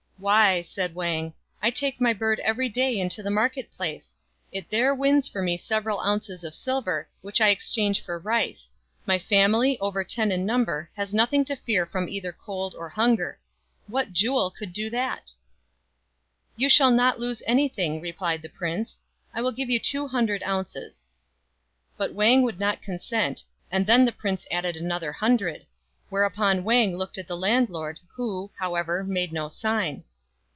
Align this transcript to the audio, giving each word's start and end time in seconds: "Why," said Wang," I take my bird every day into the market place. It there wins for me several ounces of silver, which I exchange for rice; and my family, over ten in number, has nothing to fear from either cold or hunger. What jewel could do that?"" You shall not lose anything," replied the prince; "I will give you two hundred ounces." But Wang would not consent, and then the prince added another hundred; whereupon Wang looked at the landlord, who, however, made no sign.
"Why," 0.21 0.61
said 0.61 0.93
Wang," 0.93 1.33
I 1.63 1.71
take 1.71 1.99
my 1.99 2.13
bird 2.13 2.39
every 2.41 2.69
day 2.69 2.99
into 2.99 3.23
the 3.23 3.31
market 3.31 3.71
place. 3.71 4.15
It 4.51 4.69
there 4.69 4.93
wins 4.93 5.27
for 5.27 5.41
me 5.41 5.57
several 5.57 5.99
ounces 5.99 6.43
of 6.43 6.53
silver, 6.53 7.09
which 7.23 7.41
I 7.41 7.47
exchange 7.49 8.01
for 8.05 8.19
rice; 8.19 8.71
and 8.99 9.07
my 9.07 9.17
family, 9.17 9.79
over 9.79 10.03
ten 10.03 10.31
in 10.31 10.45
number, 10.45 10.91
has 10.95 11.15
nothing 11.15 11.43
to 11.45 11.55
fear 11.55 11.87
from 11.87 12.07
either 12.07 12.31
cold 12.31 12.75
or 12.77 12.87
hunger. 12.89 13.39
What 13.87 14.13
jewel 14.13 14.51
could 14.51 14.73
do 14.73 14.91
that?"" 14.91 15.33
You 16.55 16.69
shall 16.69 16.91
not 16.91 17.19
lose 17.19 17.41
anything," 17.47 17.99
replied 17.99 18.43
the 18.43 18.47
prince; 18.49 18.99
"I 19.33 19.41
will 19.41 19.51
give 19.51 19.71
you 19.71 19.79
two 19.79 20.07
hundred 20.07 20.43
ounces." 20.43 21.07
But 21.97 22.13
Wang 22.13 22.43
would 22.43 22.59
not 22.59 22.83
consent, 22.83 23.43
and 23.71 23.87
then 23.87 24.05
the 24.05 24.11
prince 24.11 24.45
added 24.51 24.75
another 24.75 25.13
hundred; 25.13 25.65
whereupon 26.09 26.63
Wang 26.63 26.95
looked 26.95 27.17
at 27.17 27.25
the 27.27 27.35
landlord, 27.35 27.97
who, 28.13 28.51
however, 28.59 29.03
made 29.03 29.33
no 29.33 29.49
sign. 29.49 30.03